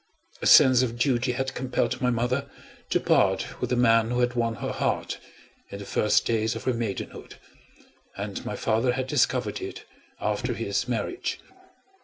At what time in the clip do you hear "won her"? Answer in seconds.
4.33-4.71